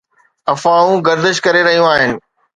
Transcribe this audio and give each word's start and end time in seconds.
افواهون 0.53 0.97
گردش 1.07 1.37
ڪري 1.45 1.61
رهيون 1.67 1.87
آهن 1.95 2.11